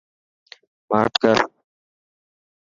ماٺ 0.89 1.11
ڪر. 1.21 1.37